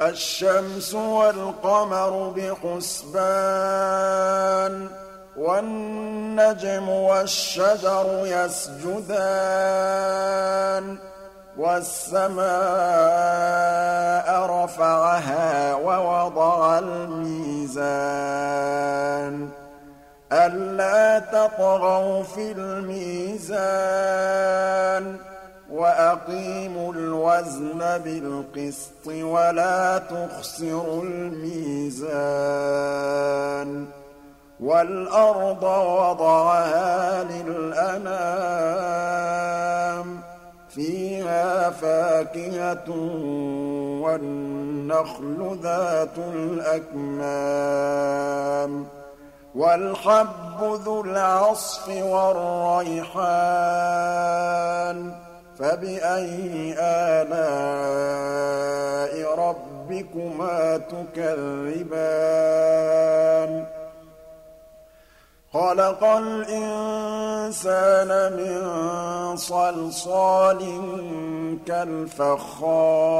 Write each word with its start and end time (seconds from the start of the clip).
الشمس 0.00 0.94
والقمر 0.94 2.34
بحسبان 2.36 3.46
والنجم 5.36 6.88
والشجر 6.88 8.22
يسجدان 8.24 9.76
والسماء 11.58 12.46
رفعها 14.46 15.74
ووضع 15.74 16.78
الميزان 16.78 18.16
ألا 20.32 21.18
تطغوا 21.18 22.22
في 22.22 22.52
الميزان 22.52 23.96
وأقيموا 25.70 26.92
الوزن 26.92 27.78
بالقسط 27.78 29.06
ولا 29.06 29.98
تخسروا 29.98 31.02
الميزان 31.02 32.36
والأرض 34.60 35.62
وضعها 35.62 37.24
للأنام 37.24 38.56
فيها 40.68 41.70
فاكهة 41.70 42.90
والنخل 44.02 45.58
ذات 45.62 46.18
الأكمام 46.34 47.76
والحب 49.54 50.62
ذو 50.84 51.00
العصف 51.00 51.88
والريحان 51.88 53.16
فبأي 55.58 56.74
آلاء 56.78 58.36
ربكما 59.38 60.76
تكذبان؟ 60.76 62.36
خلق 65.52 66.04
الإنسان 66.04 67.12
من 68.36 68.56
صلصال 69.36 70.80
كالفخار 71.66 73.16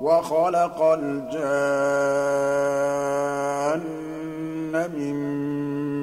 وخلق 0.00 0.82
الجان 0.82 1.96
من 4.96 5.14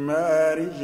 مارج 0.08 0.84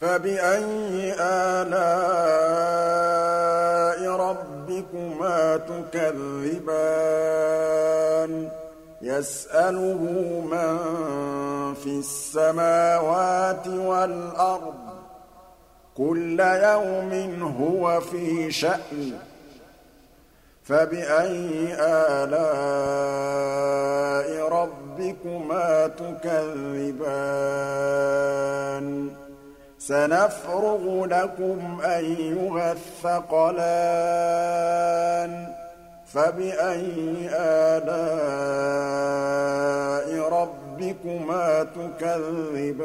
فبأي 0.00 1.14
آلاء 1.20 1.76
ربكما 4.10 5.56
تكذبان؟ 5.56 6.96
يسأله 9.02 10.00
من 10.50 10.78
في 11.74 11.98
السماوات 11.98 13.68
والأرض 13.68 14.85
كل 15.96 16.40
يوم 16.40 17.42
هو 17.60 18.00
في 18.00 18.50
شأن. 18.50 19.12
فبأي 20.64 21.74
آلاء 21.80 22.38
ربكما 24.48 25.86
تكذبان؟ 25.86 27.26
سنفرغ 29.78 31.04
لكم 31.04 31.80
أيها 31.84 32.72
الثقلان. 32.72 33.56
فبأي 36.06 37.28
آلاء 37.32 37.96
ربكما 40.32 41.66
تكذبان؟ 41.74 42.76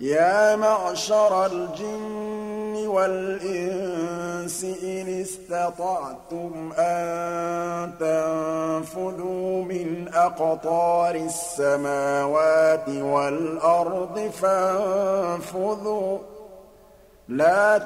يا 0.00 0.56
معشر 0.56 1.46
الجن 1.46 2.86
والإنس 2.86 4.64
إن 4.64 5.20
استطعتم 5.20 6.72
أن 6.78 7.92
تنفذوا 8.00 9.64
من 9.64 10.10
أقطار 10.14 11.14
السماوات 11.14 12.88
والأرض 12.88 14.30
فانفذوا. 14.42 16.18
لا 17.28 17.78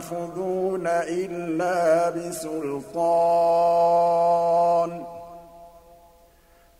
تنفذون 0.00 0.86
إلا 0.86 2.10
بسلطان. 2.10 3.32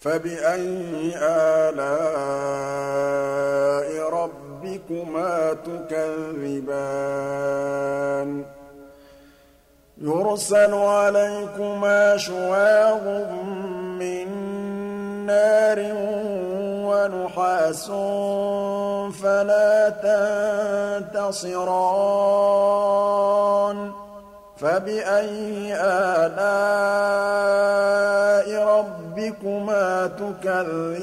فبأي 0.00 1.12
آلاء 1.16 2.41
ربكما 5.02 5.56
تكذبان. 5.64 6.62
يرسل 10.02 10.74
عليكما 10.74 12.16
شواظ 12.16 13.06
من 13.98 14.28
نار 15.26 15.78
ونحاس 16.86 17.86
فلا 19.22 19.88
تنتصران. 21.10 21.62
فبأي 24.56 25.74
آلاء 25.74 26.62
ربكما 28.64 30.06
تكذبان؟ 30.06 31.02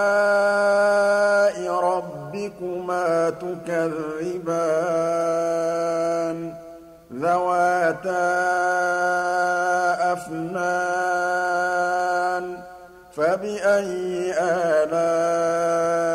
ربكما 1.72 3.30
تكذبان 3.30 4.66
ذواتا 7.14 8.36
أفنان 10.14 11.36
فبأي 13.16 14.34
آلاء 14.40 16.15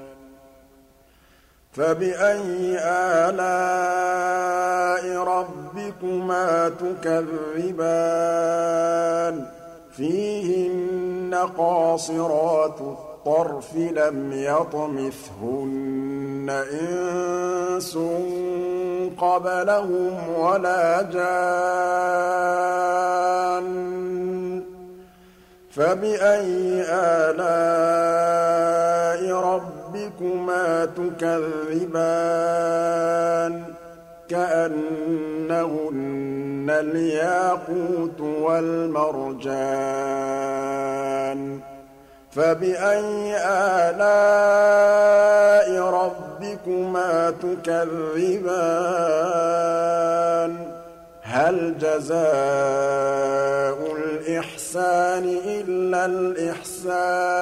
فبأي 1.73 2.77
آلاء 3.29 5.05
ربكما 5.23 6.69
تكذبان؟ 6.69 8.01
فيهن 9.97 11.35
قاصرات 11.57 12.81
الطرف 12.81 13.75
لم 13.75 14.31
يطمثهن 14.33 15.81
إنس 16.81 17.97
قبلهم 19.17 20.39
ولا 20.39 21.01
جان. 21.01 22.31
فبأي 25.71 26.83
آلاء 26.89 27.41
ربكما 29.35 29.70
تكذبان 30.85 32.31
كأنهن 34.29 35.91
الياقوت 36.69 38.19
والمرجان 38.21 39.81
فبأي 42.31 43.35
آلاء 43.47 44.11
ربكما 45.81 47.33
تكذبان 47.41 48.91
هل 51.21 51.77
جزاء 51.77 52.21
الإحسان 53.95 55.37
إلا 55.45 56.05
الإحسان 56.05 57.41